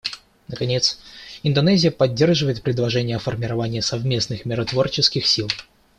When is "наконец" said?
0.47-0.97